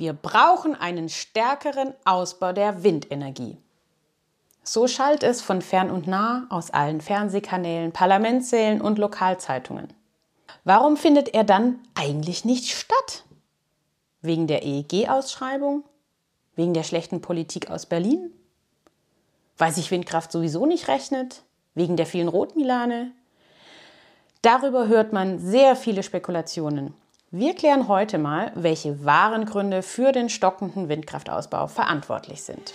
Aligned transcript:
wir 0.00 0.14
brauchen 0.14 0.74
einen 0.74 1.10
stärkeren 1.10 1.92
Ausbau 2.06 2.54
der 2.54 2.82
Windenergie. 2.82 3.58
So 4.62 4.88
schallt 4.88 5.22
es 5.22 5.42
von 5.42 5.60
fern 5.60 5.90
und 5.90 6.06
nah 6.06 6.46
aus 6.48 6.70
allen 6.70 7.02
Fernsehkanälen, 7.02 7.92
Parlamentssälen 7.92 8.80
und 8.80 8.98
Lokalzeitungen. 8.98 9.92
Warum 10.64 10.96
findet 10.96 11.34
er 11.34 11.44
dann 11.44 11.80
eigentlich 11.94 12.46
nicht 12.46 12.70
statt? 12.70 13.24
Wegen 14.22 14.46
der 14.46 14.62
EEG-Ausschreibung? 14.64 15.84
Wegen 16.56 16.72
der 16.72 16.84
schlechten 16.84 17.20
Politik 17.20 17.70
aus 17.70 17.84
Berlin? 17.84 18.32
Weil 19.58 19.72
sich 19.72 19.90
Windkraft 19.90 20.32
sowieso 20.32 20.64
nicht 20.64 20.88
rechnet? 20.88 21.42
Wegen 21.74 21.98
der 21.98 22.06
vielen 22.06 22.28
Rotmilane? 22.28 23.12
Darüber 24.40 24.88
hört 24.88 25.12
man 25.12 25.38
sehr 25.38 25.76
viele 25.76 26.02
Spekulationen. 26.02 26.94
Wir 27.32 27.54
klären 27.54 27.86
heute 27.86 28.18
mal, 28.18 28.50
welche 28.56 29.04
wahren 29.04 29.44
Gründe 29.44 29.82
für 29.82 30.10
den 30.10 30.28
stockenden 30.28 30.88
Windkraftausbau 30.88 31.68
verantwortlich 31.68 32.42
sind. 32.42 32.74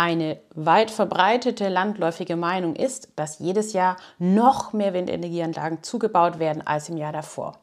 Eine 0.00 0.38
weit 0.54 0.90
verbreitete 0.90 1.68
landläufige 1.68 2.34
Meinung 2.34 2.74
ist, 2.74 3.10
dass 3.16 3.38
jedes 3.38 3.74
Jahr 3.74 3.98
noch 4.18 4.72
mehr 4.72 4.94
Windenergieanlagen 4.94 5.82
zugebaut 5.82 6.38
werden 6.38 6.66
als 6.66 6.88
im 6.88 6.96
Jahr 6.96 7.12
davor. 7.12 7.58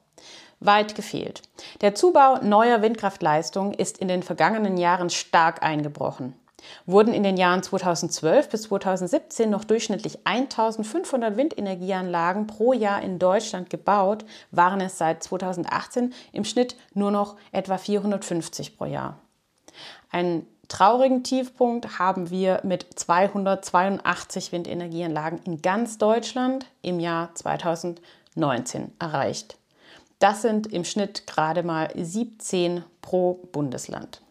Weit 0.59 0.93
gefehlt. 0.93 1.41
Der 1.81 1.95
Zubau 1.95 2.37
neuer 2.43 2.83
Windkraftleistungen 2.83 3.73
ist 3.73 3.97
in 3.97 4.07
den 4.07 4.21
vergangenen 4.21 4.77
Jahren 4.77 5.09
stark 5.09 5.63
eingebrochen. 5.63 6.35
Wurden 6.85 7.11
in 7.11 7.23
den 7.23 7.37
Jahren 7.37 7.63
2012 7.63 8.49
bis 8.49 8.61
2017 8.63 9.49
noch 9.49 9.63
durchschnittlich 9.63 10.19
1500 10.25 11.37
Windenergieanlagen 11.37 12.45
pro 12.45 12.71
Jahr 12.71 13.01
in 13.01 13.17
Deutschland 13.17 13.71
gebaut, 13.71 14.25
waren 14.51 14.79
es 14.79 14.99
seit 14.99 15.23
2018 15.23 16.13
im 16.33 16.43
Schnitt 16.43 16.75
nur 16.93 17.09
noch 17.09 17.35
etwa 17.51 17.79
450 17.79 18.77
pro 18.77 18.85
Jahr. 18.85 19.17
Ein 20.11 20.45
traurigen 20.67 21.23
Tiefpunkt 21.23 21.99
haben 21.99 22.29
wir 22.29 22.61
mit 22.63 22.85
282 22.95 24.51
Windenergieanlagen 24.51 25.39
in 25.45 25.61
ganz 25.61 25.97
Deutschland 25.97 26.65
im 26.81 26.99
Jahr 26.99 27.33
2019 27.35 28.91
erreicht. 28.99 29.57
Das 30.19 30.41
sind 30.41 30.67
im 30.73 30.83
Schnitt 30.83 31.27
gerade 31.27 31.63
mal 31.63 31.89
17 31.95 32.83
pro 33.01 33.35
Bundesland. 33.51 34.21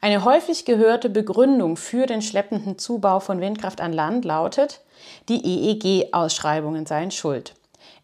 Eine 0.00 0.24
häufig 0.24 0.64
gehörte 0.64 1.10
Begründung 1.10 1.76
für 1.76 2.06
den 2.06 2.22
schleppenden 2.22 2.78
Zubau 2.78 3.20
von 3.20 3.40
Windkraft 3.40 3.80
an 3.80 3.92
Land 3.92 4.24
lautet, 4.24 4.80
die 5.28 5.42
EEG-Ausschreibungen 5.44 6.86
seien 6.86 7.10
schuld. 7.10 7.54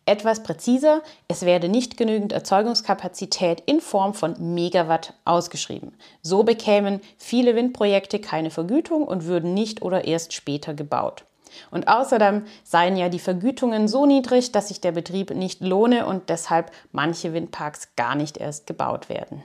Etwas 0.07 0.45
präziser, 0.45 1.03
es 1.27 1.43
werde 1.43 1.69
nicht 1.69 1.97
genügend 1.97 2.33
Erzeugungskapazität 2.33 3.61
in 3.67 3.81
Form 3.81 4.15
von 4.15 4.55
Megawatt 4.55 5.15
ausgeschrieben. 5.25 5.93
So 6.23 6.45
bekämen 6.45 7.01
viele 7.19 7.57
Windprojekte 7.57 8.21
keine 8.21 8.51
Vergütung 8.51 9.03
und 9.03 9.25
würden 9.25 9.53
nicht 9.53 9.83
oder 9.83 10.05
erst 10.05 10.33
später 10.33 10.75
gebaut. 10.75 11.25
Und 11.73 11.89
außerdem 11.89 12.45
seien 12.63 12.97
ja 12.97 13.09
die 13.09 13.19
Vergütungen 13.19 13.89
so 13.89 14.07
niedrig, 14.07 14.53
dass 14.53 14.69
sich 14.69 14.81
der 14.81 14.93
Betrieb 14.93 15.35
nicht 15.35 15.61
lohne 15.61 16.07
und 16.07 16.29
deshalb 16.29 16.71
manche 16.93 17.33
Windparks 17.33 17.89
gar 17.97 18.15
nicht 18.15 18.37
erst 18.37 18.69
gebaut 18.69 19.09
werden. 19.09 19.43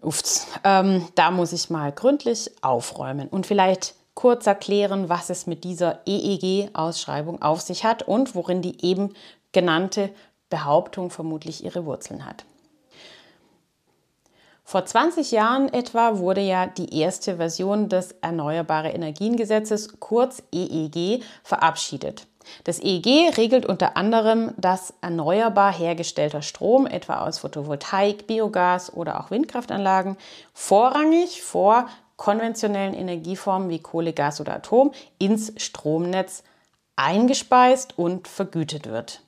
Uffs, 0.00 0.48
ähm, 0.64 1.06
da 1.14 1.30
muss 1.30 1.52
ich 1.52 1.70
mal 1.70 1.92
gründlich 1.92 2.50
aufräumen 2.62 3.28
und 3.28 3.46
vielleicht 3.46 3.94
kurz 4.18 4.48
erklären, 4.48 5.08
was 5.08 5.30
es 5.30 5.46
mit 5.46 5.62
dieser 5.62 6.00
EEG-Ausschreibung 6.04 7.40
auf 7.40 7.60
sich 7.60 7.84
hat 7.84 8.02
und 8.02 8.34
worin 8.34 8.62
die 8.62 8.84
eben 8.84 9.14
genannte 9.52 10.10
Behauptung 10.50 11.10
vermutlich 11.10 11.64
ihre 11.64 11.86
Wurzeln 11.86 12.26
hat. 12.26 12.44
Vor 14.64 14.84
20 14.84 15.30
Jahren 15.30 15.72
etwa 15.72 16.18
wurde 16.18 16.40
ja 16.40 16.66
die 16.66 16.98
erste 16.98 17.36
Version 17.36 17.88
des 17.88 18.10
Erneuerbare 18.20 18.88
Energien 18.88 19.36
Gesetzes, 19.36 20.00
kurz 20.00 20.42
EEG, 20.52 21.22
verabschiedet. 21.44 22.26
Das 22.64 22.80
EEG 22.80 23.36
regelt 23.36 23.66
unter 23.66 23.96
anderem, 23.96 24.52
dass 24.56 24.94
erneuerbar 25.00 25.72
hergestellter 25.72 26.42
Strom, 26.42 26.88
etwa 26.88 27.20
aus 27.20 27.38
Photovoltaik, 27.38 28.26
Biogas 28.26 28.92
oder 28.92 29.20
auch 29.20 29.30
Windkraftanlagen, 29.30 30.16
vorrangig 30.54 31.40
vor 31.40 31.86
konventionellen 32.18 32.92
Energieformen 32.92 33.70
wie 33.70 33.78
Kohle, 33.78 34.12
Gas 34.12 34.42
oder 34.42 34.56
Atom 34.56 34.92
ins 35.18 35.54
Stromnetz 35.56 36.42
eingespeist 36.96 37.96
und 37.96 38.28
vergütet 38.28 38.86
wird. 38.86 39.22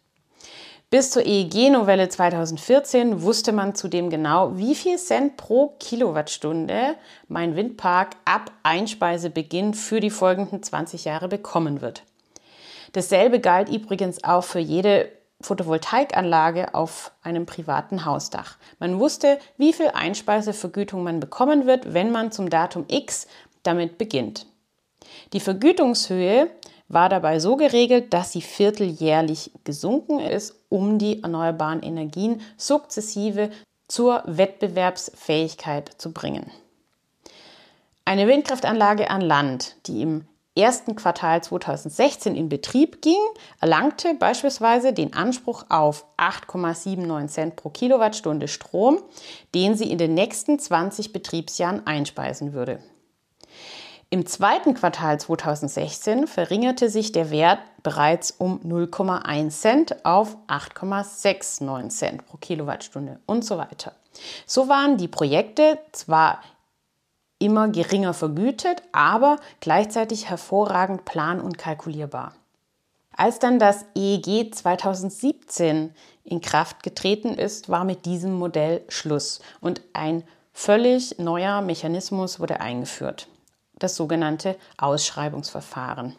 Bis 0.90 1.12
zur 1.12 1.24
EEG-Novelle 1.24 2.08
2014 2.08 3.22
wusste 3.22 3.52
man 3.52 3.76
zudem 3.76 4.10
genau, 4.10 4.58
wie 4.58 4.74
viel 4.74 4.98
Cent 4.98 5.36
pro 5.36 5.68
Kilowattstunde 5.78 6.96
mein 7.28 7.54
Windpark 7.54 8.16
ab 8.24 8.50
Einspeisebeginn 8.64 9.72
für 9.72 10.00
die 10.00 10.10
folgenden 10.10 10.64
20 10.64 11.04
Jahre 11.04 11.28
bekommen 11.28 11.80
wird. 11.80 12.02
Dasselbe 12.92 13.38
galt 13.38 13.68
übrigens 13.68 14.24
auch 14.24 14.42
für 14.42 14.58
jede 14.58 15.12
Photovoltaikanlage 15.40 16.74
auf 16.74 17.12
einem 17.22 17.46
privaten 17.46 18.04
Hausdach. 18.04 18.56
Man 18.78 18.98
wusste, 18.98 19.38
wie 19.56 19.72
viel 19.72 19.88
Einspeisevergütung 19.88 21.02
man 21.02 21.20
bekommen 21.20 21.66
wird, 21.66 21.94
wenn 21.94 22.10
man 22.12 22.32
zum 22.32 22.50
Datum 22.50 22.84
X 22.88 23.26
damit 23.62 23.98
beginnt. 23.98 24.46
Die 25.32 25.40
Vergütungshöhe 25.40 26.50
war 26.88 27.08
dabei 27.08 27.38
so 27.38 27.56
geregelt, 27.56 28.12
dass 28.12 28.32
sie 28.32 28.42
vierteljährlich 28.42 29.52
gesunken 29.64 30.18
ist, 30.18 30.56
um 30.68 30.98
die 30.98 31.22
erneuerbaren 31.22 31.82
Energien 31.82 32.42
sukzessive 32.56 33.50
zur 33.86 34.22
Wettbewerbsfähigkeit 34.26 35.90
zu 35.98 36.12
bringen. 36.12 36.50
Eine 38.04 38.26
Windkraftanlage 38.26 39.08
an 39.08 39.20
Land, 39.20 39.76
die 39.86 40.02
im 40.02 40.26
ersten 40.56 40.96
Quartal 40.96 41.42
2016 41.42 42.34
in 42.34 42.48
Betrieb 42.48 43.02
ging, 43.02 43.20
erlangte 43.60 44.14
beispielsweise 44.14 44.92
den 44.92 45.14
Anspruch 45.14 45.64
auf 45.68 46.06
8,79 46.16 47.26
Cent 47.28 47.56
pro 47.56 47.70
Kilowattstunde 47.70 48.48
Strom, 48.48 49.02
den 49.54 49.76
sie 49.76 49.90
in 49.90 49.98
den 49.98 50.14
nächsten 50.14 50.58
20 50.58 51.12
Betriebsjahren 51.12 51.86
einspeisen 51.86 52.52
würde. 52.52 52.80
Im 54.12 54.26
zweiten 54.26 54.74
Quartal 54.74 55.20
2016 55.20 56.26
verringerte 56.26 56.88
sich 56.88 57.12
der 57.12 57.30
Wert 57.30 57.60
bereits 57.84 58.32
um 58.32 58.58
0,1 58.62 59.50
Cent 59.50 60.04
auf 60.04 60.36
8,69 60.48 61.88
Cent 61.90 62.26
pro 62.26 62.36
Kilowattstunde 62.36 63.20
und 63.26 63.44
so 63.44 63.56
weiter. 63.56 63.92
So 64.46 64.68
waren 64.68 64.96
die 64.96 65.06
Projekte 65.06 65.78
zwar 65.92 66.40
immer 67.40 67.68
geringer 67.68 68.14
vergütet, 68.14 68.82
aber 68.92 69.38
gleichzeitig 69.58 70.30
hervorragend 70.30 71.04
plan- 71.04 71.40
und 71.40 71.58
kalkulierbar. 71.58 72.34
Als 73.16 73.40
dann 73.40 73.58
das 73.58 73.84
EEG 73.96 74.54
2017 74.54 75.92
in 76.24 76.40
Kraft 76.40 76.82
getreten 76.84 77.34
ist, 77.34 77.68
war 77.68 77.84
mit 77.84 78.06
diesem 78.06 78.34
Modell 78.34 78.82
Schluss 78.88 79.40
und 79.60 79.82
ein 79.92 80.22
völlig 80.52 81.18
neuer 81.18 81.60
Mechanismus 81.60 82.38
wurde 82.38 82.60
eingeführt, 82.60 83.28
das 83.78 83.96
sogenannte 83.96 84.56
Ausschreibungsverfahren. 84.78 86.14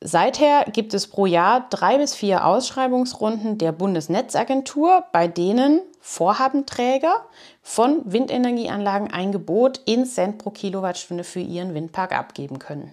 Seither 0.00 0.64
gibt 0.64 0.92
es 0.92 1.06
pro 1.06 1.24
Jahr 1.24 1.66
drei 1.70 1.96
bis 1.96 2.14
vier 2.14 2.44
Ausschreibungsrunden 2.44 3.56
der 3.56 3.72
Bundesnetzagentur, 3.72 5.04
bei 5.12 5.28
denen 5.28 5.80
Vorhabenträger 6.06 7.24
von 7.62 8.02
Windenergieanlagen 8.04 9.10
ein 9.10 9.32
Gebot 9.32 9.80
in 9.86 10.04
Cent 10.04 10.36
pro 10.36 10.50
Kilowattstunde 10.50 11.24
für 11.24 11.40
ihren 11.40 11.72
Windpark 11.72 12.12
abgeben 12.12 12.58
können. 12.58 12.92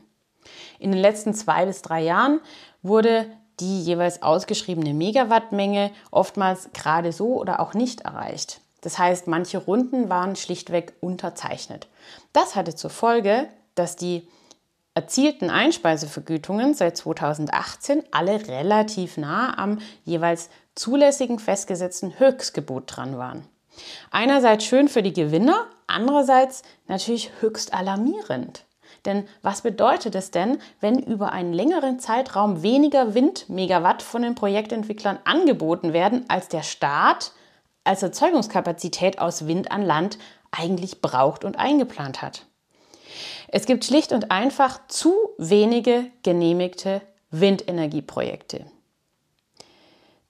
In 0.79 0.93
den 0.93 1.01
letzten 1.01 1.33
zwei 1.33 1.65
bis 1.65 1.81
drei 1.81 2.01
Jahren 2.03 2.39
wurde 2.81 3.25
die 3.59 3.81
jeweils 3.81 4.21
ausgeschriebene 4.21 4.93
Megawattmenge 4.93 5.91
oftmals 6.09 6.69
gerade 6.71 7.11
so 7.11 7.35
oder 7.35 7.59
auch 7.59 7.73
nicht 7.73 7.99
erreicht. 7.99 8.61
Das 8.79 8.97
heißt, 8.97 9.27
manche 9.27 9.57
Runden 9.57 10.09
waren 10.09 10.37
schlichtweg 10.37 10.93
unterzeichnet. 11.01 11.89
Das 12.31 12.55
hatte 12.55 12.75
zur 12.75 12.91
Folge, 12.91 13.49
dass 13.75 13.97
die 13.97 14.25
erzielten 14.93 15.49
Einspeisevergütungen 15.49 16.75
seit 16.75 16.95
2018 16.95 18.03
alle 18.11 18.47
relativ 18.47 19.17
nah 19.17 19.57
am 19.57 19.79
jeweils 20.05 20.49
zulässigen 20.75 21.39
festgesetzten 21.39 22.19
Höchstgebot 22.19 22.83
dran 22.87 23.17
waren. 23.17 23.47
Einerseits 24.11 24.65
schön 24.65 24.87
für 24.87 25.03
die 25.03 25.13
Gewinner, 25.13 25.67
andererseits 25.87 26.63
natürlich 26.87 27.31
höchst 27.39 27.73
alarmierend. 27.73 28.65
Denn 29.05 29.27
was 29.41 29.61
bedeutet 29.61 30.15
es 30.15 30.31
denn, 30.31 30.59
wenn 30.79 30.99
über 30.99 31.31
einen 31.31 31.53
längeren 31.53 31.99
Zeitraum 31.99 32.61
weniger 32.61 33.13
Windmegawatt 33.15 34.01
von 34.01 34.21
den 34.21 34.35
Projektentwicklern 34.35 35.19
angeboten 35.23 35.93
werden, 35.93 36.25
als 36.27 36.49
der 36.49 36.63
Staat 36.63 37.31
als 37.83 38.03
Erzeugungskapazität 38.03 39.17
aus 39.19 39.47
Wind 39.47 39.71
an 39.71 39.81
Land 39.81 40.19
eigentlich 40.51 41.01
braucht 41.01 41.43
und 41.43 41.57
eingeplant 41.57 42.21
hat? 42.21 42.45
Es 43.47 43.65
gibt 43.65 43.85
schlicht 43.85 44.11
und 44.11 44.29
einfach 44.29 44.87
zu 44.87 45.13
wenige 45.37 46.05
genehmigte 46.23 47.01
Windenergieprojekte. 47.31 48.65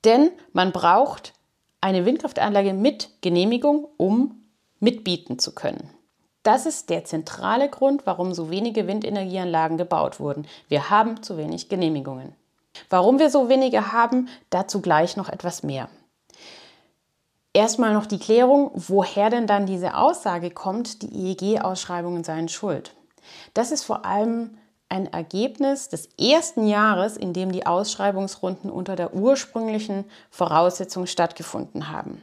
Denn 0.03 0.31
man 0.53 0.71
braucht 0.71 1.33
eine 1.79 2.05
Windkraftanlage 2.05 2.73
mit 2.73 3.09
Genehmigung, 3.21 3.87
um 3.97 4.43
mitbieten 4.79 5.39
zu 5.39 5.53
können. 5.53 5.89
Das 6.43 6.65
ist 6.65 6.89
der 6.89 7.05
zentrale 7.05 7.69
Grund, 7.69 8.05
warum 8.05 8.33
so 8.33 8.49
wenige 8.49 8.87
Windenergieanlagen 8.87 9.77
gebaut 9.77 10.19
wurden. 10.19 10.47
Wir 10.67 10.89
haben 10.89 11.21
zu 11.21 11.37
wenig 11.37 11.69
Genehmigungen. 11.69 12.35
Warum 12.89 13.19
wir 13.19 13.29
so 13.29 13.49
wenige 13.49 13.91
haben, 13.91 14.27
dazu 14.49 14.81
gleich 14.81 15.17
noch 15.17 15.29
etwas 15.29 15.61
mehr. 15.61 15.89
Erstmal 17.53 17.93
noch 17.93 18.05
die 18.05 18.19
Klärung, 18.19 18.71
woher 18.73 19.29
denn 19.29 19.45
dann 19.45 19.65
diese 19.65 19.95
Aussage 19.95 20.51
kommt, 20.51 21.01
die 21.01 21.31
EEG-Ausschreibungen 21.31 22.23
seien 22.23 22.47
schuld. 22.47 22.95
Das 23.53 23.71
ist 23.71 23.83
vor 23.83 24.05
allem 24.05 24.57
ein 24.91 25.11
Ergebnis 25.11 25.89
des 25.89 26.09
ersten 26.19 26.67
Jahres, 26.67 27.17
in 27.17 27.33
dem 27.33 27.51
die 27.51 27.65
Ausschreibungsrunden 27.65 28.69
unter 28.69 28.95
der 28.95 29.13
ursprünglichen 29.13 30.05
Voraussetzung 30.29 31.07
stattgefunden 31.07 31.89
haben. 31.89 32.21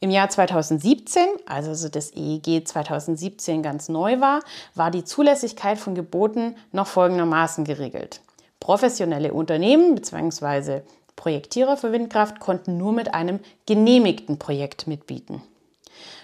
Im 0.00 0.10
Jahr 0.10 0.30
2017, 0.30 1.22
also 1.44 1.88
das 1.88 2.12
EEG 2.16 2.66
2017 2.66 3.62
ganz 3.62 3.90
neu 3.90 4.18
war, 4.18 4.40
war 4.74 4.90
die 4.90 5.04
Zulässigkeit 5.04 5.78
von 5.78 5.94
Geboten 5.94 6.56
noch 6.72 6.86
folgendermaßen 6.86 7.64
geregelt. 7.64 8.22
Professionelle 8.60 9.34
Unternehmen 9.34 9.94
bzw. 9.94 10.80
Projektierer 11.16 11.76
für 11.76 11.92
Windkraft 11.92 12.40
konnten 12.40 12.78
nur 12.78 12.92
mit 12.92 13.12
einem 13.12 13.40
genehmigten 13.66 14.38
Projekt 14.38 14.86
mitbieten. 14.86 15.42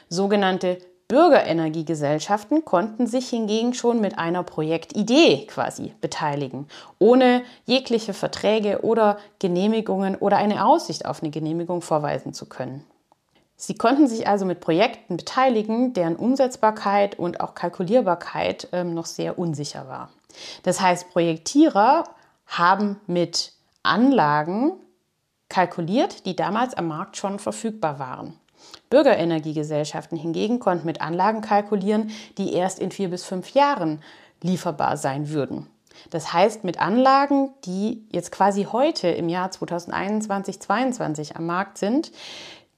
Sogenannte 0.08 0.78
Bürgerenergiegesellschaften 1.08 2.64
konnten 2.64 3.06
sich 3.06 3.28
hingegen 3.28 3.74
schon 3.74 4.00
mit 4.00 4.18
einer 4.18 4.42
Projektidee 4.42 5.46
quasi 5.46 5.94
beteiligen, 6.00 6.66
ohne 6.98 7.42
jegliche 7.64 8.12
Verträge 8.12 8.80
oder 8.82 9.18
Genehmigungen 9.38 10.16
oder 10.16 10.38
eine 10.38 10.66
Aussicht 10.66 11.06
auf 11.06 11.22
eine 11.22 11.30
Genehmigung 11.30 11.80
vorweisen 11.80 12.34
zu 12.34 12.46
können. 12.46 12.84
Sie 13.56 13.74
konnten 13.74 14.06
sich 14.06 14.26
also 14.26 14.44
mit 14.44 14.60
Projekten 14.60 15.16
beteiligen, 15.16 15.94
deren 15.94 16.16
Umsetzbarkeit 16.16 17.18
und 17.18 17.40
auch 17.40 17.54
Kalkulierbarkeit 17.54 18.68
ähm, 18.72 18.92
noch 18.92 19.06
sehr 19.06 19.38
unsicher 19.38 19.88
war. 19.88 20.10
Das 20.64 20.80
heißt, 20.80 21.10
Projektierer 21.10 22.04
haben 22.46 23.00
mit 23.06 23.52
Anlagen 23.82 24.72
kalkuliert, 25.48 26.26
die 26.26 26.36
damals 26.36 26.74
am 26.74 26.88
Markt 26.88 27.16
schon 27.16 27.38
verfügbar 27.38 27.98
waren. 27.98 28.38
Bürgerenergiegesellschaften 28.90 30.16
hingegen 30.16 30.60
konnten 30.60 30.86
mit 30.86 31.00
Anlagen 31.00 31.40
kalkulieren, 31.40 32.10
die 32.38 32.52
erst 32.52 32.78
in 32.78 32.90
vier 32.90 33.10
bis 33.10 33.24
fünf 33.24 33.50
Jahren 33.50 34.02
lieferbar 34.42 34.96
sein 34.96 35.30
würden. 35.30 35.66
Das 36.10 36.32
heißt, 36.32 36.64
mit 36.64 36.80
Anlagen, 36.80 37.50
die 37.64 38.06
jetzt 38.10 38.30
quasi 38.30 38.64
heute 38.70 39.08
im 39.08 39.28
Jahr 39.28 39.50
2021, 39.50 40.60
2022 40.60 41.36
am 41.36 41.46
Markt 41.46 41.78
sind, 41.78 42.12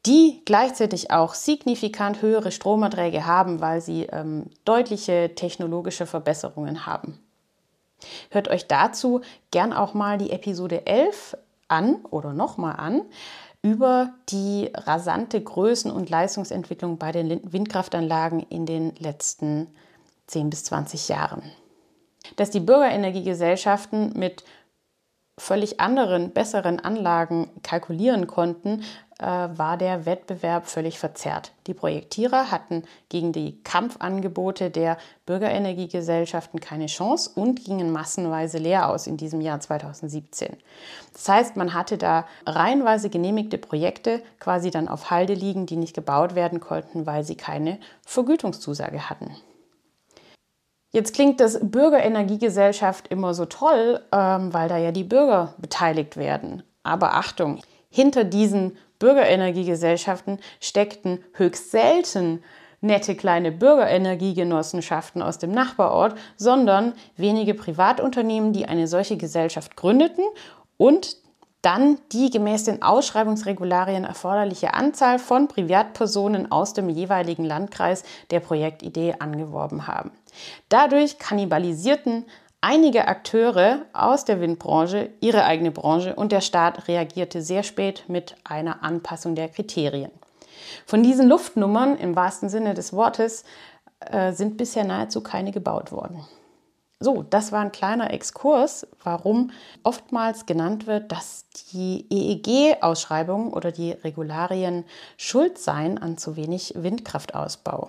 die 0.07 0.43
gleichzeitig 0.45 1.11
auch 1.11 1.35
signifikant 1.35 2.23
höhere 2.23 2.53
Stromerträge 2.53 3.27
haben, 3.27 3.61
weil 3.61 3.81
sie 3.81 4.05
ähm, 4.05 4.47
deutliche 4.65 5.35
technologische 5.35 6.07
Verbesserungen 6.07 6.87
haben. 6.87 7.19
Hört 8.31 8.49
euch 8.49 8.69
dazu 8.69 9.23
gern 9.51 9.73
auch 9.73 9.95
mal 9.95 10.19
die 10.19 10.31
Episode 10.31 10.87
11 10.87 11.37
an 11.67 11.97
oder 12.11 12.33
nochmal 12.33 12.77
an 12.77 13.03
über 13.63 14.15
die 14.29 14.71
rasante 14.73 15.41
Größen- 15.41 15.91
und 15.91 16.11
Leistungsentwicklung 16.11 16.99
bei 16.99 17.13
den 17.13 17.41
Windkraftanlagen 17.53 18.41
in 18.41 18.67
den 18.67 18.95
letzten 18.97 19.69
10 20.29 20.51
bis 20.51 20.65
20 20.65 21.09
Jahren. 21.09 21.43
Dass 22.37 22.51
die 22.51 22.61
Bürgerenergiegesellschaften 22.61 24.13
mit 24.19 24.45
völlig 25.39 25.81
anderen, 25.81 26.33
besseren 26.33 26.81
Anlagen 26.81 27.51
kalkulieren 27.63 28.27
konnten, 28.27 28.83
äh, 29.19 29.27
war 29.27 29.77
der 29.77 30.07
Wettbewerb 30.07 30.67
völlig 30.67 30.99
verzerrt. 30.99 31.53
Die 31.67 31.75
Projektierer 31.75 32.51
hatten 32.51 32.85
gegen 33.09 33.33
die 33.33 33.61
Kampfangebote 33.63 34.71
der 34.71 34.97
Bürgerenergiegesellschaften 35.27 36.61
keine 36.61 36.87
Chance 36.87 37.31
und 37.35 37.65
gingen 37.65 37.93
massenweise 37.93 38.59
leer 38.59 38.89
aus 38.89 39.07
in 39.07 39.17
diesem 39.17 39.41
Jahr 39.41 39.61
2017. 39.61 40.57
Das 41.13 41.29
heißt, 41.29 41.57
man 41.57 41.75
hatte 41.75 41.99
da 41.99 42.27
reihenweise 42.47 43.11
genehmigte 43.11 43.59
Projekte 43.59 44.23
quasi 44.39 44.71
dann 44.71 44.89
auf 44.89 45.11
Halde 45.11 45.35
liegen, 45.35 45.67
die 45.67 45.77
nicht 45.77 45.95
gebaut 45.95 46.35
werden 46.35 46.61
konnten, 46.61 47.05
weil 47.07 47.25
sie 47.25 47.37
keine 47.37 47.79
Vergütungszusage 48.07 49.11
hatten. 49.11 49.35
Jetzt 50.91 51.13
klingt 51.13 51.41
das 51.41 51.59
Bürgerenergiegesellschaft 51.61 53.09
immer 53.09 53.35
so 53.35 53.45
toll, 53.45 54.01
ähm, 54.11 54.55
weil 54.55 54.69
da 54.69 54.79
ja 54.79 54.91
die 54.91 55.05
Bürger 55.05 55.55
beteiligt 55.59 56.17
werden. 56.17 56.63
Aber 56.83 57.15
Achtung, 57.15 57.61
hinter 57.91 58.25
diesen 58.25 58.77
Bürgerenergiegesellschaften 58.99 60.39
steckten 60.61 61.25
höchst 61.35 61.71
selten 61.71 62.43
nette 62.81 63.17
kleine 63.17 63.51
Bürgerenergiegenossenschaften 63.51 65.23
aus 65.23 65.39
dem 65.39 65.51
Nachbarort, 65.51 66.17
sondern 66.37 66.95
wenige 67.17 67.55
Privatunternehmen, 67.55 68.53
die 68.53 68.67
eine 68.67 68.87
solche 68.87 69.17
Gesellschaft 69.17 69.77
gründeten 69.77 70.25
und 70.77 71.17
dann 71.63 71.99
die 72.13 72.31
gemäß 72.31 72.65
den 72.65 72.83
Ausschreibungsregularien 72.83 74.05
erforderliche 74.05 74.75
Anzahl 74.75 75.19
von 75.19 75.49
Privatpersonen 75.49 76.53
aus 76.53 76.73
dem 76.73 76.89
jeweiligen 76.89 77.45
Landkreis 77.45 78.05
der 78.31 78.39
Projektidee 78.39 79.17
angeworben 79.19 79.89
haben. 79.89 80.13
Dadurch 80.69 81.19
kannibalisierten 81.19 82.27
einige 82.61 83.09
Akteure 83.09 83.87
aus 83.93 84.25
der 84.25 84.41
Windbranche 84.41 85.11
ihre 85.21 85.45
eigene 85.45 85.71
Branche 85.71 86.15
und 86.15 86.33
der 86.33 86.41
Staat 86.41 86.89
reagierte 86.89 87.43
sehr 87.43 87.63
spät 87.63 88.05
mit 88.09 88.37
einer 88.45 88.83
Anpassung 88.83 89.35
der 89.35 89.49
Kriterien. 89.49 90.11
Von 90.87 91.03
diesen 91.03 91.29
Luftnummern 91.29 91.97
im 91.97 92.17
wahrsten 92.17 92.49
Sinne 92.49 92.75
des 92.75 92.93
Wortes 92.93 93.45
äh, 94.01 94.33
sind 94.33 94.57
bisher 94.57 94.85
nahezu 94.85 95.23
keine 95.23 95.53
gebaut 95.53 95.93
worden. 95.93 96.25
So, 97.01 97.23
das 97.23 97.53
war 97.53 97.61
ein 97.61 97.71
kleiner 97.71 98.13
Exkurs, 98.13 98.87
warum 99.05 99.53
oftmals 99.85 100.47
genannt 100.47 100.89
wird, 100.89 101.13
dass 101.13 101.45
die 101.73 102.07
EEG-Ausschreibungen 102.11 103.53
oder 103.53 103.71
die 103.71 103.93
Regularien 103.93 104.85
schuld 105.17 105.59
seien 105.59 105.99
an 105.99 106.19
zu 106.19 106.35
wenig 106.35 106.75
Windkraftausbau. 106.77 107.89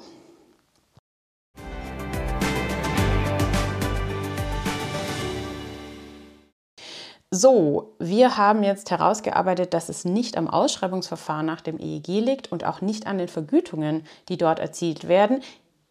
So, 7.32 7.94
wir 8.00 8.38
haben 8.38 8.64
jetzt 8.64 8.90
herausgearbeitet, 8.90 9.76
dass 9.76 9.90
es 9.90 10.04
nicht 10.04 10.36
am 10.36 10.48
Ausschreibungsverfahren 10.48 11.46
nach 11.46 11.62
dem 11.62 11.78
EEG 11.78 12.08
liegt 12.08 12.52
und 12.52 12.66
auch 12.66 12.82
nicht 12.82 13.06
an 13.06 13.20
den 13.20 13.28
Vergütungen, 13.28 14.04
die 14.30 14.38
dort 14.38 14.58
erzielt 14.58 15.08
werden. 15.08 15.42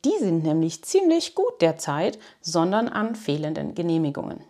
Die 0.05 0.19
sind 0.19 0.43
nämlich 0.43 0.83
ziemlich 0.83 1.37
gut 1.37 1.61
derzeit, 1.61 2.19
sondern 2.41 2.89
an 2.89 3.15
fehlenden 3.15 3.77
Genehmigungen. 3.77 4.41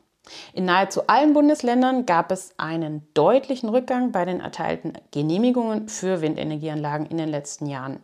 In 0.55 0.65
nahezu 0.65 1.07
allen 1.09 1.35
Bundesländern 1.35 2.07
gab 2.07 2.33
es 2.33 2.55
einen 2.57 3.07
deutlichen 3.13 3.69
Rückgang 3.69 4.11
bei 4.11 4.25
den 4.25 4.41
erteilten 4.41 4.95
Genehmigungen 5.11 5.91
für 5.91 6.23
Windenergieanlagen 6.23 7.07
in 7.07 7.19
den 7.19 7.29
letzten 7.29 7.67
Jahren. 7.67 8.03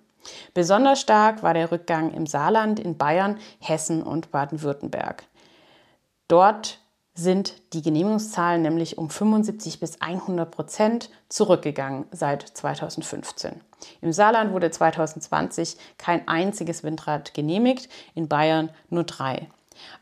Besonders 0.53 1.01
stark 1.01 1.43
war 1.43 1.55
der 1.55 1.73
Rückgang 1.73 2.13
im 2.13 2.27
Saarland, 2.27 2.81
in 2.81 2.99
Bayern, 2.99 3.39
Hessen 3.61 4.03
und 4.03 4.31
Baden-Württemberg. 4.31 5.25
Dort 6.29 6.81
sind 7.15 7.55
die 7.73 7.83
Genehmigungszahlen 7.83 8.63
nämlich 8.63 8.99
um 8.99 9.09
75 9.09 9.79
bis 9.79 10.01
100 10.01 10.51
Prozent 10.51 11.11
zurückgegangen 11.29 12.07
seit 12.11 12.43
2015. 12.43 13.61
Im 14.01 14.13
Saarland 14.13 14.53
wurde 14.53 14.71
2020 14.71 15.77
kein 15.97 16.27
einziges 16.27 16.83
Windrad 16.83 17.33
genehmigt, 17.35 17.89
in 18.15 18.29
Bayern 18.29 18.71
nur 18.91 19.05
drei. 19.05 19.49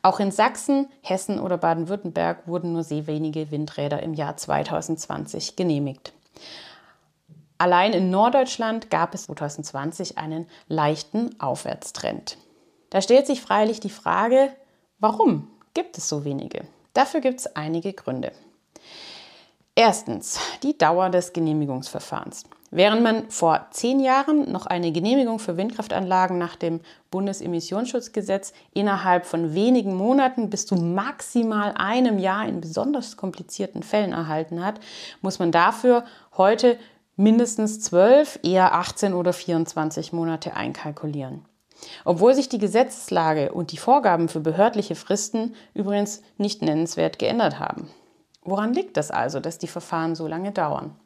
Auch 0.03 0.21
in 0.21 0.31
Sachsen, 0.31 0.89
Hessen 1.03 1.39
oder 1.39 1.59
Baden-Württemberg 1.59 2.47
wurden 2.47 2.73
nur 2.73 2.85
sehr 2.85 3.07
wenige 3.07 3.51
Windräder 3.51 4.03
im 4.03 4.15
Jahr 4.15 4.37
2020 4.37 5.57
genehmigt. 5.57 6.13
Allein 7.59 7.93
in 7.93 8.11
Norddeutschland 8.11 8.91
gab 8.91 9.15
es 9.15 9.25
2020 9.25 10.19
einen 10.19 10.49
leichten 10.69 11.39
Aufwärtstrend. 11.41 12.37
Da 12.91 13.01
stellt 13.01 13.27
sich 13.27 13.41
freilich 13.41 13.81
die 13.81 13.91
Frage, 13.91 14.51
warum 14.99 15.49
gibt 15.73 15.97
es 15.97 16.09
so 16.09 16.25
wenige? 16.25 16.67
Dafür 16.95 17.21
gibt 17.21 17.41
es 17.41 17.57
einige 17.57 17.93
Gründe. 17.93 18.33
Erstens 19.75 20.39
die 20.63 20.77
Dauer 20.77 21.09
des 21.09 21.33
Genehmigungsverfahrens. 21.33 22.45
Während 22.71 23.03
man 23.03 23.31
vor 23.31 23.67
zehn 23.71 24.01
Jahren 24.01 24.51
noch 24.51 24.67
eine 24.67 24.93
Genehmigung 24.93 25.39
für 25.39 25.59
Windkraftanlagen 25.59 26.39
nach 26.39 26.57
dem 26.57 26.81
Bundesemissionsschutzgesetz 27.11 28.55
innerhalb 28.73 29.27
von 29.27 29.55
wenigen 29.55 29.95
Monaten 29.95 30.49
bis 30.49 30.67
zu 30.67 30.77
maximal 30.77 31.73
einem 31.77 32.19
Jahr 32.19 32.47
in 32.47 32.63
besonders 32.63 33.19
komplizierten 33.19 33.83
Fällen 33.83 34.13
erhalten 34.13 34.65
hat, 34.65 34.81
muss 35.21 35.39
man 35.39 35.53
dafür 35.53 36.05
heute 36.37 36.79
mindestens 37.17 37.81
12, 37.81 38.41
eher 38.43 38.75
18 38.75 39.13
oder 39.13 39.35
24 39.35 40.13
Monate 40.15 40.55
einkalkulieren. 40.55 41.45
Obwohl 42.05 42.35
sich 42.35 42.49
die 42.49 42.59
Gesetzeslage 42.59 43.53
und 43.53 43.73
die 43.73 43.77
Vorgaben 43.77 44.29
für 44.29 44.41
behördliche 44.41 44.95
Fristen 44.95 45.55
übrigens 45.75 46.23
nicht 46.39 46.63
nennenswert 46.63 47.19
geändert 47.19 47.59
haben. 47.59 47.89
Woran 48.43 48.75
liegt 48.75 48.97
das 48.97 49.11
also, 49.11 49.41
dass 49.41 49.59
die 49.59 49.69
Verfahren 49.69 50.15
so 50.15 50.27
lange 50.27 50.53
dauern? 50.53 50.97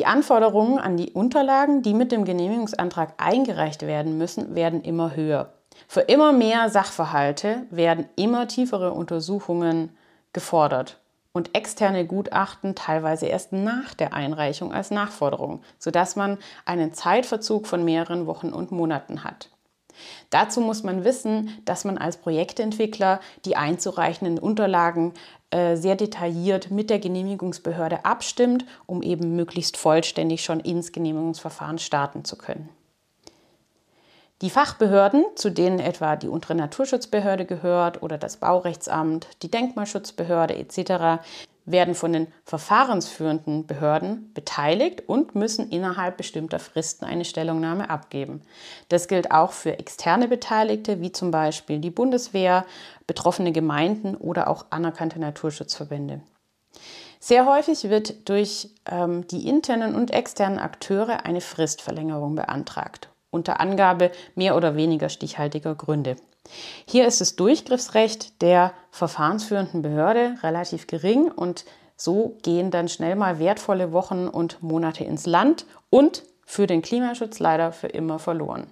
Die 0.00 0.06
Anforderungen 0.06 0.78
an 0.78 0.96
die 0.96 1.10
Unterlagen, 1.10 1.82
die 1.82 1.92
mit 1.92 2.10
dem 2.10 2.24
Genehmigungsantrag 2.24 3.14
eingereicht 3.18 3.82
werden 3.82 4.16
müssen, 4.16 4.54
werden 4.54 4.80
immer 4.82 5.14
höher. 5.14 5.52
Für 5.86 6.00
immer 6.00 6.32
mehr 6.32 6.70
Sachverhalte 6.70 7.66
werden 7.70 8.08
immer 8.16 8.48
tiefere 8.48 8.92
Untersuchungen 8.92 9.96
gefordert 10.32 10.99
und 11.32 11.54
externe 11.54 12.06
Gutachten 12.06 12.74
teilweise 12.74 13.26
erst 13.26 13.52
nach 13.52 13.94
der 13.94 14.12
Einreichung 14.14 14.72
als 14.72 14.90
Nachforderung, 14.90 15.62
sodass 15.78 16.16
man 16.16 16.38
einen 16.64 16.92
Zeitverzug 16.92 17.66
von 17.66 17.84
mehreren 17.84 18.26
Wochen 18.26 18.52
und 18.52 18.72
Monaten 18.72 19.22
hat. 19.22 19.50
Dazu 20.30 20.60
muss 20.60 20.82
man 20.82 21.04
wissen, 21.04 21.50
dass 21.64 21.84
man 21.84 21.98
als 21.98 22.16
Projektentwickler 22.16 23.20
die 23.44 23.56
einzureichenden 23.56 24.38
Unterlagen 24.38 25.12
äh, 25.50 25.76
sehr 25.76 25.96
detailliert 25.96 26.70
mit 26.70 26.90
der 26.90 26.98
Genehmigungsbehörde 26.98 28.04
abstimmt, 28.04 28.64
um 28.86 29.02
eben 29.02 29.36
möglichst 29.36 29.76
vollständig 29.76 30.42
schon 30.42 30.60
ins 30.60 30.92
Genehmigungsverfahren 30.92 31.78
starten 31.78 32.24
zu 32.24 32.38
können. 32.38 32.68
Die 34.42 34.48
Fachbehörden, 34.48 35.26
zu 35.34 35.50
denen 35.50 35.80
etwa 35.80 36.16
die 36.16 36.28
untere 36.28 36.54
Naturschutzbehörde 36.54 37.44
gehört 37.44 38.02
oder 38.02 38.16
das 38.16 38.38
Baurechtsamt, 38.38 39.28
die 39.42 39.50
Denkmalschutzbehörde 39.50 40.56
etc., 40.56 41.22
werden 41.66 41.94
von 41.94 42.14
den 42.14 42.26
verfahrensführenden 42.44 43.66
Behörden 43.66 44.32
beteiligt 44.32 45.02
und 45.06 45.34
müssen 45.34 45.68
innerhalb 45.68 46.16
bestimmter 46.16 46.58
Fristen 46.58 47.04
eine 47.04 47.26
Stellungnahme 47.26 47.90
abgeben. 47.90 48.40
Das 48.88 49.08
gilt 49.08 49.30
auch 49.30 49.52
für 49.52 49.78
externe 49.78 50.26
Beteiligte, 50.26 51.02
wie 51.02 51.12
zum 51.12 51.30
Beispiel 51.30 51.78
die 51.78 51.90
Bundeswehr, 51.90 52.64
betroffene 53.06 53.52
Gemeinden 53.52 54.16
oder 54.16 54.48
auch 54.48 54.66
anerkannte 54.70 55.20
Naturschutzverbände. 55.20 56.22
Sehr 57.18 57.44
häufig 57.44 57.90
wird 57.90 58.30
durch 58.30 58.70
ähm, 58.90 59.26
die 59.28 59.46
internen 59.46 59.94
und 59.94 60.12
externen 60.12 60.58
Akteure 60.58 61.26
eine 61.26 61.42
Fristverlängerung 61.42 62.34
beantragt 62.36 63.09
unter 63.30 63.60
Angabe 63.60 64.10
mehr 64.34 64.56
oder 64.56 64.76
weniger 64.76 65.08
stichhaltiger 65.08 65.74
Gründe. 65.74 66.16
Hier 66.86 67.06
ist 67.06 67.20
das 67.20 67.36
Durchgriffsrecht 67.36 68.42
der 68.42 68.72
verfahrensführenden 68.90 69.82
Behörde 69.82 70.36
relativ 70.42 70.86
gering 70.86 71.30
und 71.30 71.64
so 71.96 72.38
gehen 72.42 72.70
dann 72.70 72.88
schnell 72.88 73.14
mal 73.14 73.38
wertvolle 73.38 73.92
Wochen 73.92 74.26
und 74.26 74.62
Monate 74.62 75.04
ins 75.04 75.26
Land 75.26 75.66
und 75.90 76.22
für 76.46 76.66
den 76.66 76.82
Klimaschutz 76.82 77.38
leider 77.38 77.72
für 77.72 77.88
immer 77.88 78.18
verloren. 78.18 78.66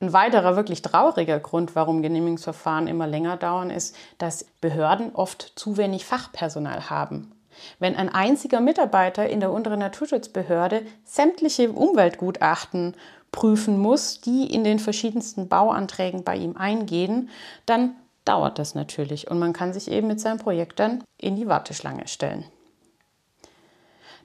Ein 0.00 0.12
weiterer 0.12 0.56
wirklich 0.56 0.82
trauriger 0.82 1.38
Grund, 1.40 1.74
warum 1.76 2.02
Genehmigungsverfahren 2.02 2.88
immer 2.88 3.06
länger 3.06 3.36
dauern, 3.36 3.70
ist, 3.70 3.96
dass 4.18 4.44
Behörden 4.60 5.14
oft 5.14 5.52
zu 5.56 5.76
wenig 5.76 6.04
Fachpersonal 6.04 6.90
haben. 6.90 7.32
Wenn 7.78 7.96
ein 7.96 8.08
einziger 8.08 8.60
Mitarbeiter 8.60 9.28
in 9.28 9.40
der 9.40 9.52
unteren 9.52 9.80
Naturschutzbehörde 9.80 10.82
sämtliche 11.04 11.70
Umweltgutachten 11.72 12.94
prüfen 13.32 13.78
muss, 13.78 14.20
die 14.20 14.52
in 14.52 14.64
den 14.64 14.78
verschiedensten 14.78 15.48
Bauanträgen 15.48 16.24
bei 16.24 16.36
ihm 16.36 16.56
eingehen, 16.56 17.30
dann 17.66 17.96
dauert 18.24 18.58
das 18.58 18.74
natürlich 18.74 19.30
und 19.30 19.38
man 19.38 19.52
kann 19.52 19.72
sich 19.72 19.90
eben 19.90 20.06
mit 20.06 20.20
seinem 20.20 20.38
Projekt 20.38 20.78
dann 20.78 21.02
in 21.18 21.36
die 21.36 21.48
Warteschlange 21.48 22.08
stellen. 22.08 22.44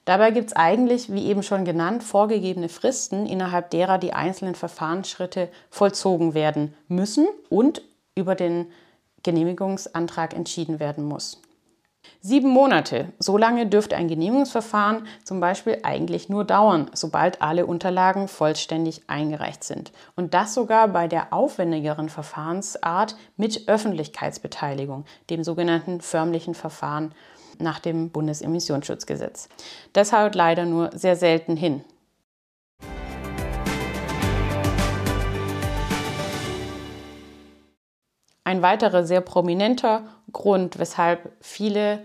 Dabei 0.06 0.32
gibt 0.32 0.48
es 0.48 0.56
eigentlich, 0.56 1.12
wie 1.12 1.28
eben 1.28 1.44
schon 1.44 1.66
genannt, 1.66 2.04
vorgegebene 2.04 2.70
Fristen, 2.70 3.26
innerhalb 3.26 3.70
derer 3.70 3.98
die 3.98 4.14
einzelnen 4.14 4.56
Verfahrensschritte 4.56 5.50
vollzogen 5.70 6.34
werden 6.34 6.74
müssen 6.88 7.28
und 7.50 7.84
über 8.16 8.36
den 8.36 8.72
Genehmigungsantrag 9.24 10.34
entschieden 10.34 10.80
werden 10.80 11.04
muss. 11.04 11.42
Sieben 12.22 12.50
Monate, 12.50 13.14
so 13.20 13.38
lange 13.38 13.66
dürfte 13.66 13.96
ein 13.96 14.08
Genehmigungsverfahren 14.08 15.08
zum 15.24 15.40
Beispiel 15.40 15.80
eigentlich 15.84 16.30
nur 16.30 16.44
dauern, 16.44 16.92
sobald 16.94 17.42
alle 17.42 17.66
Unterlagen 17.66 18.28
vollständig 18.28 19.04
eingereicht 19.08 19.64
sind. 19.64 19.92
Und 20.16 20.34
das 20.34 20.54
sogar 20.54 20.88
bei 20.90 21.08
der 21.08 21.32
aufwendigeren 21.34 22.10
Verfahrensart 22.10 23.16
mit 23.38 23.68
Öffentlichkeitsbeteiligung, 23.68 25.06
dem 25.30 25.44
sogenannten 25.44 26.02
förmlichen 26.02 26.56
Verfahren 26.56 27.14
nach 27.60 27.80
dem 27.80 28.10
Bundesemissionsschutzgesetz. 28.10 29.50
Das 29.94 30.14
haut 30.14 30.36
leider 30.36 30.66
nur 30.66 30.92
sehr 30.94 31.16
selten 31.16 31.56
hin. 31.56 31.84
Ein 38.50 38.64
weiterer 38.64 39.04
sehr 39.04 39.22
prominenter 39.22 40.06
Grund, 40.34 40.80
weshalb 40.80 41.32
viele 41.40 42.00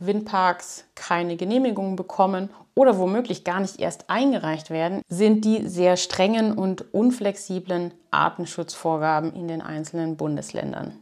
Windparks 0.00 0.84
keine 0.96 1.36
Genehmigung 1.36 1.94
bekommen 1.94 2.50
oder 2.74 2.98
womöglich 2.98 3.44
gar 3.44 3.60
nicht 3.60 3.78
erst 3.78 4.10
eingereicht 4.10 4.68
werden, 4.68 5.00
sind 5.08 5.44
die 5.44 5.68
sehr 5.68 5.96
strengen 5.96 6.58
und 6.58 6.92
unflexiblen 6.92 7.94
Artenschutzvorgaben 8.10 9.32
in 9.32 9.46
den 9.46 9.62
einzelnen 9.62 10.16
Bundesländern. 10.16 10.98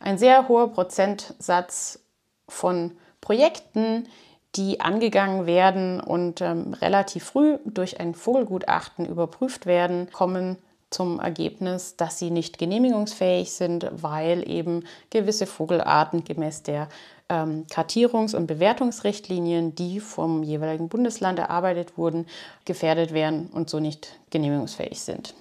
Ein 0.00 0.18
sehr 0.18 0.48
hoher 0.48 0.72
Prozentsatz 0.72 2.00
von 2.48 2.96
Projekten, 3.20 4.08
die 4.56 4.80
angegangen 4.80 5.46
werden 5.46 6.00
und 6.00 6.40
ähm, 6.40 6.74
relativ 6.74 7.26
früh 7.26 7.58
durch 7.64 8.00
ein 8.00 8.16
Vogelgutachten 8.16 9.06
überprüft 9.06 9.66
werden, 9.66 10.10
kommen 10.10 10.58
zum 10.90 11.20
Ergebnis, 11.20 11.96
dass 11.96 12.18
sie 12.18 12.30
nicht 12.30 12.58
genehmigungsfähig 12.58 13.52
sind, 13.52 13.88
weil 13.92 14.48
eben 14.48 14.84
gewisse 15.10 15.46
Vogelarten 15.46 16.24
gemäß 16.24 16.64
der 16.64 16.88
ähm, 17.28 17.66
Kartierungs- 17.70 18.34
und 18.34 18.46
Bewertungsrichtlinien, 18.46 19.74
die 19.74 20.00
vom 20.00 20.42
jeweiligen 20.42 20.88
Bundesland 20.88 21.38
erarbeitet 21.38 21.96
wurden, 21.96 22.26
gefährdet 22.64 23.12
werden 23.12 23.48
und 23.52 23.70
so 23.70 23.78
nicht 23.78 24.18
genehmigungsfähig 24.30 25.00
sind. 25.00 25.34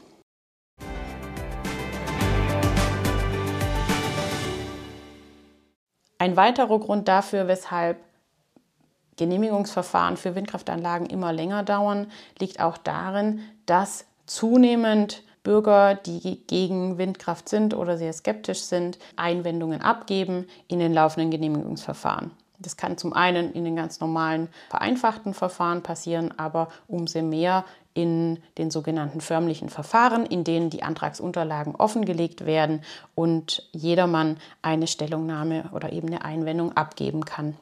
Ein 6.20 6.36
weiterer 6.36 6.79
Grund 6.79 7.08
dafür, 7.08 7.48
weshalb 7.48 7.98
Genehmigungsverfahren 9.15 10.15
für 10.15 10.36
Windkraftanlagen 10.36 11.08
immer 11.08 11.34
länger 11.34 11.63
dauern, 11.63 12.12
liegt 12.39 12.60
auch 12.60 12.77
darin, 12.77 13.41
dass 13.65 14.06
zunehmend 14.25 15.24
Bürger, 15.50 15.96
die 15.96 16.46
gegen 16.46 17.00
Windkraft 17.00 17.50
sind 17.50 17.74
oder 17.74 17.98
sehr 17.98 18.13
skeptisch 18.13 18.62
sind, 18.62 19.00
Einwendungen 19.15 19.82
abgeben 19.82 20.46
in 20.68 20.77
den 20.77 20.94
laufenden 20.94 21.32
Genehmigungsverfahren. 21.32 22.29
Das 22.60 22.77
kann 22.77 23.00
zum 23.00 23.13
einen 23.13 23.51
in 23.53 23.63
den 23.63 23.75
ganz 23.75 24.00
normalen 24.00 24.50
vereinfachten 24.70 25.34
Verfahren 25.34 25.82
passieren, 25.82 26.38
aber 26.38 26.68
umso 26.88 27.24
mehr 27.24 27.65
in 27.96 28.38
den 28.60 28.70
sogenannten 28.70 29.22
förmlichen 29.22 29.70
Verfahren, 29.70 30.27
in 30.27 30.44
denen 30.44 30.70
die 30.70 30.84
Antragsunterlagen 30.84 31.74
offengelegt 31.74 32.46
werden 32.46 32.84
und 33.15 33.68
jedermann 33.72 34.38
eine 34.62 34.86
Stellungnahme 34.86 35.72
oder 35.74 35.91
eben 35.91 36.10
eine 36.10 36.24
Einwendung 36.24 36.77
abgeben 36.77 37.25
kann. 37.25 37.58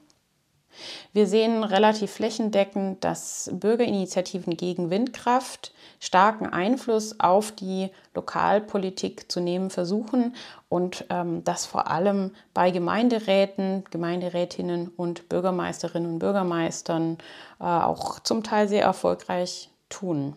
Wir 1.14 1.28
sehen 1.28 1.64
relativ 1.64 2.12
flächendeckend, 2.12 3.04
dass 3.04 3.50
Bürgerinitiativen 3.54 4.58
gegen 4.58 4.90
Windkraft 4.90 5.74
starken 6.00 6.48
Einfluss 6.48 7.20
auf 7.20 7.52
die 7.52 7.90
Lokalpolitik 8.14 9.32
zu 9.32 9.40
nehmen 9.40 9.70
versuchen 9.70 10.36
und 10.70 11.06
ähm, 11.10 11.44
das 11.44 11.66
vor 11.66 11.90
allem 11.90 12.32
bei 12.54 12.72
Gemeinderäten, 12.72 13.84
Gemeinderätinnen 13.90 14.90
und 14.90 15.30
Bürgermeisterinnen 15.30 16.14
und 16.14 16.20
Bürgermeistern 16.20 17.18
äh, 17.60 17.64
auch 17.64 18.20
zum 18.20 18.44
Teil 18.44 18.68
sehr 18.68 18.84
erfolgreich 18.84 19.70
tun. 19.90 20.36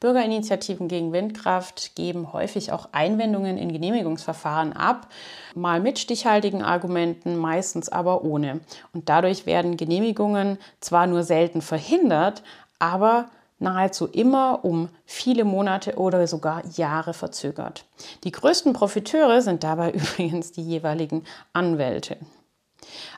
Bürgerinitiativen 0.00 0.88
gegen 0.88 1.12
Windkraft 1.12 1.94
geben 1.94 2.32
häufig 2.32 2.72
auch 2.72 2.88
Einwendungen 2.92 3.58
in 3.58 3.70
Genehmigungsverfahren 3.70 4.72
ab, 4.72 5.08
mal 5.54 5.78
mit 5.78 5.98
stichhaltigen 5.98 6.62
Argumenten, 6.62 7.36
meistens 7.36 7.90
aber 7.90 8.24
ohne. 8.24 8.60
Und 8.94 9.10
dadurch 9.10 9.44
werden 9.44 9.76
Genehmigungen 9.76 10.58
zwar 10.80 11.06
nur 11.06 11.22
selten 11.22 11.60
verhindert, 11.60 12.42
aber 12.78 13.26
nahezu 13.58 14.06
immer 14.06 14.64
um 14.64 14.88
viele 15.04 15.44
Monate 15.44 15.96
oder 15.96 16.26
sogar 16.26 16.62
Jahre 16.76 17.12
verzögert. 17.12 17.84
Die 18.24 18.32
größten 18.32 18.72
Profiteure 18.72 19.42
sind 19.42 19.62
dabei 19.62 19.90
übrigens 19.92 20.50
die 20.52 20.62
jeweiligen 20.62 21.24
Anwälte. 21.52 22.16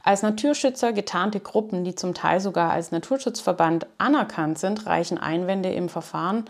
Als 0.02 0.22
Naturschützer 0.22 0.92
getarnte 0.92 1.40
Gruppen, 1.40 1.84
die 1.84 1.94
zum 1.94 2.14
Teil 2.14 2.40
sogar 2.40 2.70
als 2.72 2.90
Naturschutzverband 2.92 3.86
anerkannt 3.98 4.58
sind, 4.58 4.86
reichen 4.86 5.18
Einwände 5.18 5.72
im 5.72 5.88
Verfahren 5.88 6.44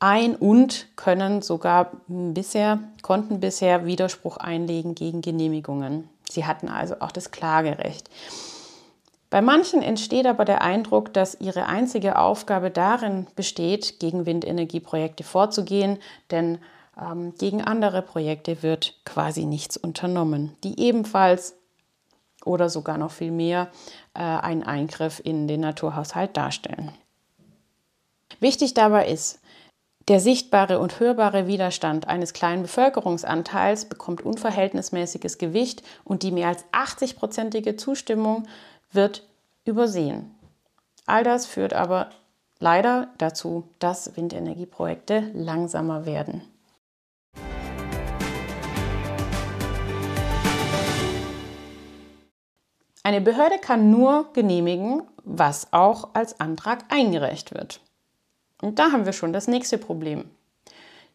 ein 0.00 0.34
und 0.34 0.96
können 0.96 1.42
sogar 1.42 1.92
bisher, 2.08 2.80
konnten 3.02 3.38
bisher 3.38 3.84
Widerspruch 3.84 4.38
einlegen 4.38 4.94
gegen 4.94 5.20
Genehmigungen. 5.20 6.08
Sie 6.28 6.46
hatten 6.46 6.68
also 6.68 6.96
auch 7.00 7.12
das 7.12 7.30
Klagerecht. 7.30 8.08
Bei 9.28 9.42
manchen 9.42 9.82
entsteht 9.82 10.26
aber 10.26 10.44
der 10.44 10.62
Eindruck, 10.62 11.12
dass 11.12 11.40
ihre 11.40 11.66
einzige 11.66 12.18
Aufgabe 12.18 12.70
darin 12.70 13.28
besteht, 13.36 14.00
gegen 14.00 14.26
Windenergieprojekte 14.26 15.22
vorzugehen, 15.22 15.98
denn 16.32 16.58
ähm, 17.00 17.34
gegen 17.38 17.62
andere 17.62 18.02
Projekte 18.02 18.62
wird 18.64 18.94
quasi 19.04 19.44
nichts 19.44 19.76
unternommen, 19.76 20.56
die 20.64 20.80
ebenfalls 20.80 21.59
oder 22.44 22.68
sogar 22.68 22.98
noch 22.98 23.10
viel 23.10 23.30
mehr 23.30 23.68
äh, 24.14 24.20
einen 24.20 24.62
Eingriff 24.62 25.20
in 25.22 25.48
den 25.48 25.60
Naturhaushalt 25.60 26.36
darstellen. 26.36 26.92
Wichtig 28.38 28.74
dabei 28.74 29.08
ist, 29.08 29.40
der 30.08 30.18
sichtbare 30.18 30.78
und 30.78 30.98
hörbare 30.98 31.46
Widerstand 31.46 32.08
eines 32.08 32.32
kleinen 32.32 32.62
Bevölkerungsanteils 32.62 33.84
bekommt 33.84 34.22
unverhältnismäßiges 34.22 35.38
Gewicht 35.38 35.82
und 36.04 36.22
die 36.22 36.32
mehr 36.32 36.48
als 36.48 36.64
80-prozentige 36.72 37.76
Zustimmung 37.76 38.48
wird 38.90 39.24
übersehen. 39.64 40.34
All 41.06 41.22
das 41.22 41.46
führt 41.46 41.74
aber 41.74 42.10
leider 42.58 43.08
dazu, 43.18 43.68
dass 43.78 44.16
Windenergieprojekte 44.16 45.30
langsamer 45.34 46.06
werden. 46.06 46.42
Eine 53.02 53.20
Behörde 53.20 53.58
kann 53.58 53.90
nur 53.90 54.32
genehmigen, 54.32 55.02
was 55.24 55.72
auch 55.72 56.10
als 56.14 56.38
Antrag 56.40 56.84
eingereicht 56.88 57.54
wird. 57.54 57.80
Und 58.60 58.78
da 58.78 58.92
haben 58.92 59.06
wir 59.06 59.12
schon 59.12 59.32
das 59.32 59.48
nächste 59.48 59.78
Problem. 59.78 60.30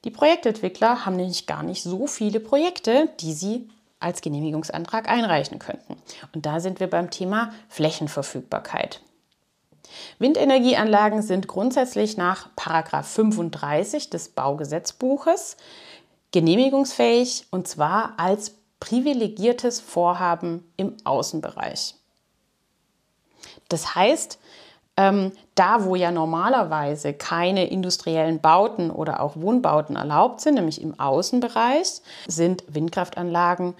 Die 0.03 0.11
Projektentwickler 0.11 1.05
haben 1.05 1.15
nämlich 1.15 1.47
gar 1.47 1.63
nicht 1.63 1.83
so 1.83 2.07
viele 2.07 2.39
Projekte, 2.39 3.09
die 3.19 3.33
sie 3.33 3.69
als 3.99 4.21
Genehmigungsantrag 4.21 5.09
einreichen 5.09 5.59
könnten. 5.59 5.97
Und 6.33 6.45
da 6.45 6.59
sind 6.59 6.79
wir 6.79 6.89
beim 6.89 7.09
Thema 7.09 7.53
Flächenverfügbarkeit. 7.69 9.01
Windenergieanlagen 10.19 11.21
sind 11.21 11.47
grundsätzlich 11.47 12.17
nach 12.17 12.49
35 12.57 14.09
des 14.09 14.29
Baugesetzbuches 14.29 15.57
genehmigungsfähig 16.31 17.47
und 17.51 17.67
zwar 17.67 18.15
als 18.17 18.55
privilegiertes 18.79 19.79
Vorhaben 19.79 20.71
im 20.77 20.95
Außenbereich. 21.03 21.95
Das 23.69 23.95
heißt, 23.95 24.39
ähm, 24.97 25.31
da 25.55 25.83
wo 25.83 25.95
ja 25.95 26.11
normalerweise 26.11 27.13
keine 27.13 27.67
industriellen 27.67 28.39
Bauten 28.39 28.91
oder 28.91 29.19
auch 29.19 29.35
Wohnbauten 29.35 29.95
erlaubt 29.95 30.41
sind, 30.41 30.55
nämlich 30.55 30.81
im 30.81 30.99
Außenbereich, 30.99 32.01
sind 32.27 32.63
Windkraftanlagen 32.67 33.75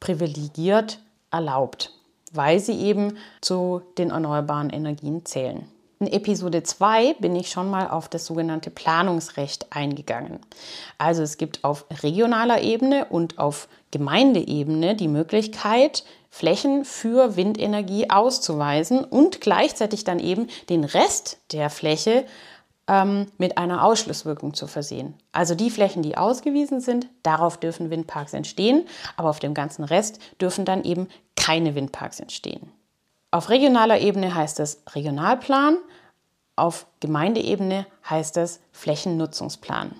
privilegiert 0.00 1.00
erlaubt, 1.30 1.92
weil 2.32 2.60
sie 2.60 2.78
eben 2.80 3.16
zu 3.40 3.82
den 3.96 4.10
erneuerbaren 4.10 4.70
Energien 4.70 5.24
zählen. 5.24 5.68
In 6.00 6.06
Episode 6.06 6.62
2 6.62 7.14
bin 7.14 7.34
ich 7.34 7.50
schon 7.50 7.68
mal 7.70 7.88
auf 7.88 8.08
das 8.08 8.24
sogenannte 8.24 8.70
Planungsrecht 8.70 9.66
eingegangen. 9.70 10.38
Also 10.96 11.22
es 11.22 11.38
gibt 11.38 11.64
auf 11.64 11.86
regionaler 12.02 12.62
Ebene 12.62 13.06
und 13.06 13.38
auf 13.38 13.68
Gemeindeebene 13.90 14.94
die 14.94 15.08
Möglichkeit, 15.08 16.04
Flächen 16.30 16.84
für 16.84 17.36
Windenergie 17.36 18.10
auszuweisen 18.10 19.02
und 19.02 19.40
gleichzeitig 19.40 20.04
dann 20.04 20.20
eben 20.20 20.46
den 20.68 20.84
Rest 20.84 21.38
der 21.50 21.68
Fläche 21.68 22.24
ähm, 22.86 23.26
mit 23.36 23.58
einer 23.58 23.82
Ausschlusswirkung 23.82 24.54
zu 24.54 24.68
versehen. 24.68 25.14
Also 25.32 25.56
die 25.56 25.70
Flächen, 25.70 26.02
die 26.02 26.16
ausgewiesen 26.16 26.80
sind, 26.80 27.08
darauf 27.24 27.56
dürfen 27.56 27.90
Windparks 27.90 28.34
entstehen, 28.34 28.86
aber 29.16 29.30
auf 29.30 29.40
dem 29.40 29.54
ganzen 29.54 29.82
Rest 29.82 30.20
dürfen 30.40 30.64
dann 30.64 30.84
eben 30.84 31.08
keine 31.34 31.74
Windparks 31.74 32.20
entstehen. 32.20 32.70
Auf 33.30 33.50
regionaler 33.50 34.00
Ebene 34.00 34.34
heißt 34.34 34.58
es 34.60 34.82
Regionalplan, 34.94 35.76
auf 36.58 36.86
Gemeindeebene 37.00 37.86
heißt 38.08 38.36
es 38.36 38.60
Flächennutzungsplan. 38.72 39.92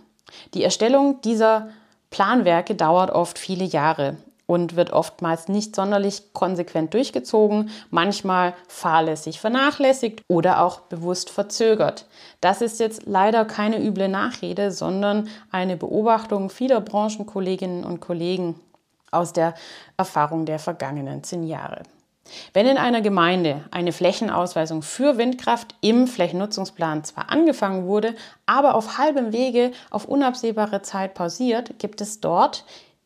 Die 0.55 0.62
Erstellung 0.64 1.21
dieser 1.23 1.68
Planwerke 2.11 2.75
dauert 2.75 3.11
oft 3.11 3.38
viele 3.38 3.64
Jahre 3.64 4.16
und 4.47 4.77
wird 4.77 4.92
oftmals 4.94 5.49
nicht 5.49 5.77
sonderlich 5.77 6.33
konsequent 6.33 6.94
durchgezogen, 6.94 7.71
manchmal 7.90 8.55
fahrlässig 8.66 9.40
vernachlässigt 9.40 10.23
oder 10.27 10.62
auch 10.62 10.81
bewusst 10.81 11.29
verzögert. 11.29 12.07
Das 12.40 12.62
ist 12.62 12.81
jetzt 12.81 13.03
leider 13.05 13.44
keine 13.44 13.79
üble 13.79 14.09
Nachrede, 14.09 14.73
sondern 14.73 15.29
eine 15.51 15.77
Beobachtung 15.77 16.49
vieler 16.49 16.81
Branchenkolleginnen 16.81 17.85
und 17.85 18.01
Kollegen 18.01 18.59
aus 19.11 19.35
der 19.35 19.55
Erfahrung 19.99 20.47
der 20.47 20.59
vergangenen 20.59 21.23
zehn 21.23 21.44
Jahre. 21.44 21.83
Wenn 22.53 22.67
in 22.67 22.79
einer 22.79 23.01
Gemeinde 23.01 23.64
eine 23.71 23.93
Flächenausweisung 23.93 24.83
für 24.83 25.19
Windkraft 25.19 25.75
im 25.81 26.07
Flächennutzungsplan 26.07 27.05
zwar 27.05 27.31
angefangen 27.31 27.87
wurde, 27.87 28.14
aber 28.47 28.75
auf 28.75 28.99
halbem 28.99 29.33
Wege 29.33 29.73
auf 29.91 30.05
unabsehbare 30.05 30.83
Zeit 30.83 31.14
pausiert, 31.14 31.79
gibt 31.79 32.01
es 32.01 32.21
dort 32.21 32.64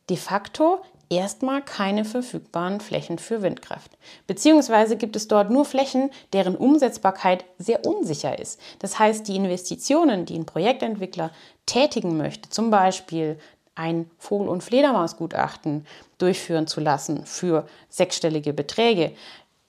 de 0.09 0.17
facto 0.17 0.81
erstmal 1.09 1.61
keine 1.61 2.05
verfügbaren 2.05 2.79
Flächen 2.79 3.19
für 3.19 3.41
Windkraft. 3.41 3.91
Beziehungsweise 4.27 4.97
gibt 4.97 5.15
es 5.15 5.27
dort 5.27 5.49
nur 5.49 5.65
Flächen, 5.65 6.09
deren 6.33 6.55
Umsetzbarkeit 6.55 7.45
sehr 7.57 7.85
unsicher 7.85 8.39
ist. 8.39 8.59
Das 8.79 8.99
heißt, 8.99 9.27
die 9.27 9.35
Investitionen, 9.35 10.25
die 10.25 10.37
ein 10.37 10.45
Projektentwickler 10.45 11.31
tätigen 11.65 12.17
möchte, 12.17 12.49
zum 12.49 12.71
Beispiel 12.71 13.37
ein 13.75 14.09
Vogel- 14.17 14.49
und 14.49 14.63
Fledermausgutachten 14.63 15.85
durchführen 16.17 16.67
zu 16.67 16.79
lassen 16.79 17.25
für 17.25 17.67
sechsstellige 17.89 18.53
Beträge, 18.53 19.13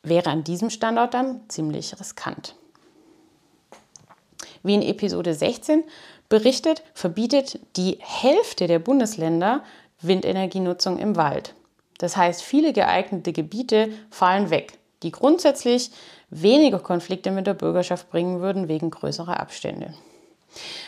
wäre 0.03 0.31
an 0.31 0.45
diesem 0.45 0.71
Standort 0.71 1.15
dann 1.15 1.41
ziemlich 1.49 1.99
riskant. 1.99 2.55
Wie 4.63 4.75
in 4.75 4.83
Episode 4.83 5.35
16 5.35 5.85
berichtet, 6.29 6.83
verbietet 6.95 7.61
die 7.77 7.99
Hälfte 8.01 8.67
der 8.67 8.79
Bundesländer 8.79 9.63
Windenergienutzung 10.01 10.99
im 10.99 11.17
Wald. 11.17 11.55
Das 11.99 12.17
heißt, 12.17 12.43
viele 12.43 12.73
geeignete 12.73 13.33
Gebiete 13.33 13.91
fallen 14.11 14.51
weg, 14.51 14.79
die 15.03 15.13
grundsätzlich 15.13 15.91
weniger 16.31 16.81
Konflikte 16.81 17.31
mit 17.31 17.47
der 17.47 17.55
Bürgerschaft 17.55 18.11
bringen 18.11 18.41
würden 18.41 18.69
wegen 18.69 18.91
größerer 18.91 19.39
Abstände. 19.39 19.95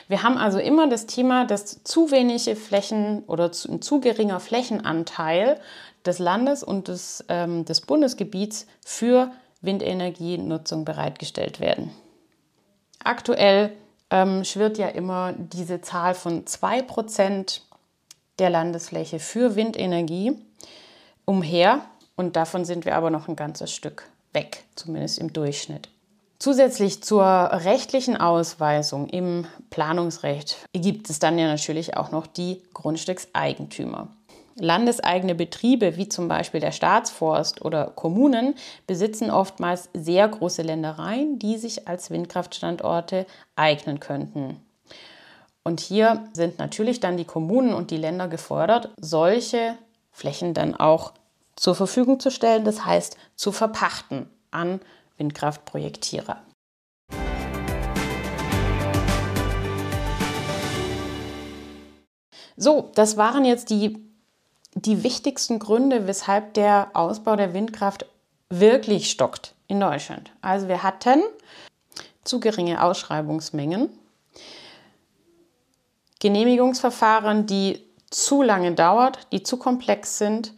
Wir 0.08 0.22
haben 0.22 0.38
also 0.38 0.58
immer 0.58 0.88
das 0.88 1.06
Thema, 1.06 1.46
dass 1.46 1.82
zu 1.82 2.10
wenige 2.10 2.56
Flächen 2.56 3.24
oder 3.26 3.52
zu, 3.52 3.72
ein 3.72 3.82
zu 3.82 4.00
geringer 4.00 4.40
Flächenanteil 4.40 5.60
des 6.04 6.18
Landes 6.18 6.62
und 6.62 6.88
des, 6.88 7.24
ähm, 7.28 7.64
des 7.64 7.80
Bundesgebiets 7.80 8.66
für 8.84 9.30
Windenergienutzung 9.60 10.84
bereitgestellt 10.84 11.60
werden. 11.60 11.90
Aktuell 13.02 13.72
ähm, 14.10 14.44
schwirrt 14.44 14.78
ja 14.78 14.88
immer 14.88 15.32
diese 15.36 15.80
Zahl 15.80 16.14
von 16.14 16.44
2% 16.44 17.60
der 18.38 18.50
Landesfläche 18.50 19.18
für 19.18 19.56
Windenergie 19.56 20.38
umher 21.24 21.82
und 22.16 22.36
davon 22.36 22.64
sind 22.64 22.84
wir 22.84 22.96
aber 22.96 23.10
noch 23.10 23.28
ein 23.28 23.36
ganzes 23.36 23.72
Stück 23.72 24.08
weg, 24.32 24.64
zumindest 24.74 25.18
im 25.18 25.32
Durchschnitt. 25.32 25.88
Zusätzlich 26.38 27.02
zur 27.02 27.24
rechtlichen 27.24 28.16
Ausweisung 28.16 29.08
im 29.08 29.46
Planungsrecht 29.70 30.58
gibt 30.72 31.08
es 31.08 31.18
dann 31.18 31.38
ja 31.38 31.46
natürlich 31.46 31.96
auch 31.96 32.10
noch 32.10 32.26
die 32.26 32.62
Grundstückseigentümer. 32.74 34.08
Landeseigene 34.58 35.34
Betriebe 35.34 35.96
wie 35.96 36.08
zum 36.08 36.28
Beispiel 36.28 36.60
der 36.60 36.72
Staatsforst 36.72 37.62
oder 37.62 37.86
Kommunen 37.94 38.54
besitzen 38.86 39.30
oftmals 39.30 39.90
sehr 39.92 40.26
große 40.28 40.62
Ländereien, 40.62 41.38
die 41.38 41.58
sich 41.58 41.88
als 41.88 42.10
Windkraftstandorte 42.10 43.26
eignen 43.54 44.00
könnten. 44.00 44.60
Und 45.62 45.80
hier 45.80 46.24
sind 46.32 46.58
natürlich 46.58 47.00
dann 47.00 47.16
die 47.16 47.24
Kommunen 47.24 47.74
und 47.74 47.90
die 47.90 47.96
Länder 47.96 48.28
gefordert, 48.28 48.90
solche 48.98 49.76
Flächen 50.10 50.54
dann 50.54 50.74
auch 50.74 51.12
zur 51.56 51.74
Verfügung 51.74 52.20
zu 52.20 52.30
stellen, 52.30 52.64
das 52.64 52.84
heißt 52.84 53.16
zu 53.34 53.52
verpachten 53.52 54.30
an 54.50 54.80
Windkraftprojektierer. 55.16 56.42
So, 62.56 62.90
das 62.94 63.16
waren 63.16 63.44
jetzt 63.44 63.70
die, 63.70 63.98
die 64.74 65.02
wichtigsten 65.02 65.58
Gründe, 65.58 66.06
weshalb 66.06 66.54
der 66.54 66.90
Ausbau 66.94 67.36
der 67.36 67.52
Windkraft 67.52 68.06
wirklich 68.48 69.10
stockt 69.10 69.54
in 69.68 69.80
Deutschland. 69.80 70.30
Also 70.40 70.68
wir 70.68 70.82
hatten 70.82 71.22
zu 72.24 72.40
geringe 72.40 72.82
Ausschreibungsmengen, 72.82 73.90
Genehmigungsverfahren, 76.18 77.46
die 77.46 77.84
zu 78.10 78.42
lange 78.42 78.72
dauert, 78.72 79.26
die 79.32 79.42
zu 79.42 79.58
komplex 79.58 80.18
sind, 80.18 80.54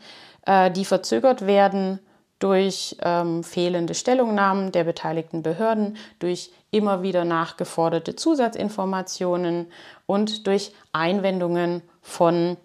äh, 0.47 0.71
die 0.71 0.85
verzögert 0.85 1.47
werden 1.47 1.99
durch 2.39 2.97
ähm, 3.03 3.43
fehlende 3.43 3.95
Stellungnahmen 3.95 4.73
der 4.73 4.85
beteiligten 4.85 5.43
Behörden, 5.43 5.97
durch 6.19 6.51
immer 6.71 7.03
wieder 7.03 7.25
nachgeforderte 7.25 8.15
Zusatzinformationen 8.17 9.67
und 10.07 10.47
durch 10.47 10.73
Einwendungen 10.93 11.83
von 12.03 12.57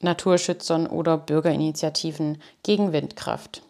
Naturschützern 0.00 0.86
oder 0.86 1.16
Bürgerinitiativen 1.16 2.40
gegen 2.62 2.92
Windkraft. 2.92 3.62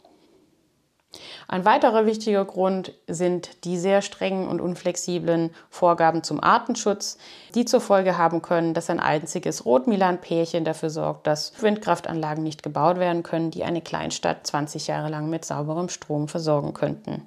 Ein 1.49 1.65
weiterer 1.65 2.07
wichtiger 2.07 2.45
Grund 2.45 2.93
sind 3.07 3.65
die 3.65 3.79
sehr 3.79 4.03
strengen 4.03 4.49
und 4.49 4.61
unflexiblen 4.61 5.51
Vorgaben 5.71 6.23
zum 6.23 6.43
Artenschutz, 6.43 7.19
die 7.55 7.65
zur 7.65 7.81
Folge 7.81 8.19
haben 8.19 8.43
können, 8.43 8.75
dass 8.75 8.91
ein 8.91 9.01
einziges 9.01 9.65
Rotmilan-Pärchen 9.65 10.65
dafür 10.65 10.91
sorgt, 10.91 11.27
dass 11.27 11.61
Windkraftanlagen 11.63 12.43
nicht 12.43 12.63
gebaut 12.63 12.99
werden 12.99 13.23
können, 13.23 13.51
die 13.51 13.65
eine 13.65 13.81
Kleinstadt 13.81 14.47
20 14.47 14.87
Jahre 14.87 15.09
lang 15.09 15.31
mit 15.31 15.45
sauberem 15.45 15.89
Strom 15.89 16.29
versorgen 16.29 16.75
könnten. 16.75 17.23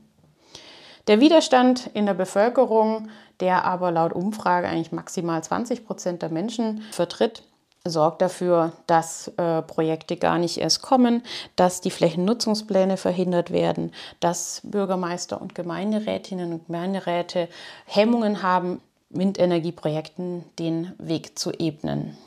Der 1.08 1.19
Widerstand 1.19 1.89
in 1.93 2.06
der 2.06 2.13
Bevölkerung, 2.13 3.10
der 3.39 3.65
aber 3.65 3.91
laut 3.91 4.13
Umfrage 4.13 4.67
eigentlich 4.67 4.91
maximal 4.91 5.43
20 5.43 5.86
Prozent 5.86 6.21
der 6.21 6.30
Menschen 6.30 6.84
vertritt, 6.91 7.43
sorgt 7.86 8.22
dafür, 8.22 8.74
dass 8.88 9.30
äh, 9.38 9.62
Projekte 9.62 10.18
gar 10.18 10.38
nicht 10.38 10.58
erst 10.58 10.82
kommen, 10.82 11.24
dass 11.56 11.82
die 11.82 11.92
Flächennutzungspläne 11.92 12.98
verhindert 12.98 13.52
werden, 13.52 13.94
dass 14.20 14.62
Bürgermeister 14.63 15.42
und 15.42 15.56
Gemeinderätinnen 15.56 16.54
und 16.54 16.65
Gemeinderäte 16.68 17.48
Hemmungen 17.86 18.44
haben, 18.44 18.82
Windenergieprojekten 19.10 20.44
den 20.60 20.94
Weg 21.00 21.39
zu 21.39 21.52
ebnen. 21.52 22.18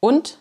Und 0.00 0.38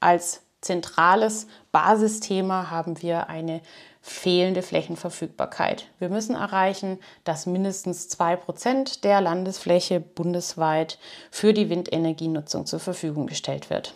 als 0.00 0.42
zentrales 0.60 1.46
Basisthema 1.72 2.70
haben 2.70 3.02
wir 3.02 3.28
eine 3.28 3.60
fehlende 4.06 4.62
Flächenverfügbarkeit. 4.62 5.88
Wir 5.98 6.08
müssen 6.08 6.36
erreichen, 6.36 7.00
dass 7.24 7.44
mindestens 7.44 8.08
2% 8.08 9.00
der 9.02 9.20
Landesfläche 9.20 9.98
bundesweit 9.98 10.98
für 11.32 11.52
die 11.52 11.68
Windenergienutzung 11.68 12.66
zur 12.66 12.78
Verfügung 12.78 13.26
gestellt 13.26 13.68
wird. 13.68 13.94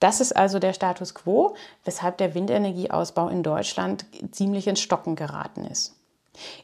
Das 0.00 0.20
ist 0.20 0.36
also 0.36 0.58
der 0.58 0.74
Status 0.74 1.14
quo, 1.14 1.56
weshalb 1.84 2.18
der 2.18 2.34
Windenergieausbau 2.34 3.28
in 3.28 3.42
Deutschland 3.42 4.04
ziemlich 4.32 4.66
ins 4.66 4.80
Stocken 4.80 5.16
geraten 5.16 5.64
ist. 5.64 5.96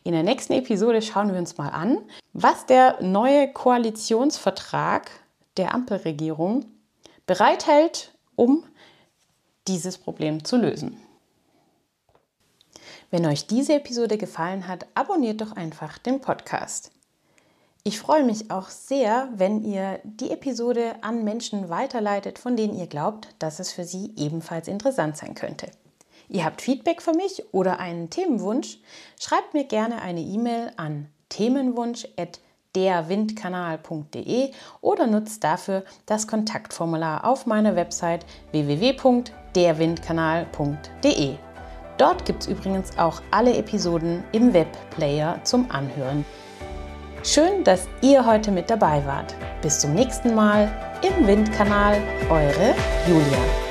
In 0.05 0.13
der 0.13 0.23
nächsten 0.23 0.53
Episode 0.53 1.01
schauen 1.01 1.33
wir 1.33 1.39
uns 1.39 1.57
mal 1.57 1.71
an, 1.71 1.99
was 2.35 2.67
der 2.67 3.03
neue 3.03 3.51
Koalitionsvertrag 3.51 5.11
der 5.57 5.75
Ampelregierung 5.75 6.67
bereithält, 7.27 8.13
um 8.37 8.65
dieses 9.67 9.99
Problem 9.99 10.45
zu 10.45 10.57
lösen. 10.57 10.97
Wenn 13.11 13.27
euch 13.27 13.47
diese 13.47 13.75
Episode 13.75 14.19
gefallen 14.19 14.67
hat, 14.67 14.87
abonniert 14.95 15.41
doch 15.41 15.53
einfach 15.53 15.99
den 15.99 16.21
Podcast. 16.21 16.91
Ich 17.85 18.01
freue 18.01 18.25
mich 18.25 18.51
auch 18.51 18.69
sehr, 18.69 19.29
wenn 19.37 19.63
ihr 19.63 20.01
die 20.03 20.33
Episode 20.33 20.97
an 21.03 21.23
Menschen 21.23 21.69
weiterleitet, 21.69 22.39
von 22.39 22.57
denen 22.57 22.77
ihr 22.77 22.89
glaubt, 22.89 23.29
dass 23.39 23.61
es 23.61 23.73
für 23.73 23.85
sie 23.85 24.13
ebenfalls 24.17 24.67
interessant 24.67 25.17
sein 25.17 25.37
könnte. 25.37 25.71
Ihr 26.29 26.45
habt 26.45 26.63
Feedback 26.63 27.01
für 27.01 27.15
mich 27.15 27.45
oder 27.53 27.79
einen 27.79 28.11
Themenwunsch? 28.11 28.79
Schreibt 29.21 29.55
mir 29.55 29.65
gerne 29.65 30.03
eine 30.03 30.21
E-Mail 30.21 30.73
an 30.77 31.09
themenwunsch.derwindkanal.de 32.77 34.51
oder 34.81 35.07
nutzt 35.07 35.45
dafür 35.45 35.85
das 36.05 36.27
Kontaktformular 36.27 37.25
auf 37.25 37.47
meiner 37.47 37.77
Website 37.77 38.27
www.derwindkanal.de. 38.53 41.37
Dort 41.99 42.25
gibt 42.27 42.43
es 42.43 42.49
übrigens 42.49 42.99
auch 42.99 43.23
alle 43.31 43.57
Episoden 43.57 44.23
im 44.33 44.53
Webplayer 44.53 45.41
zum 45.45 45.71
Anhören. 45.71 46.27
Schön, 47.23 47.65
dass 47.65 47.89
ihr 48.03 48.27
heute 48.27 48.53
mit 48.53 48.69
dabei 48.69 49.03
wart. 49.07 49.35
Bis 49.63 49.81
zum 49.81 49.95
nächsten 49.95 50.35
Mal 50.35 50.71
im 51.03 51.27
Windkanal, 51.27 51.97
eure 52.29 52.75
Julia. 53.09 53.66